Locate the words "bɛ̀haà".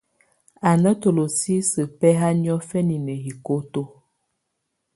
1.99-2.31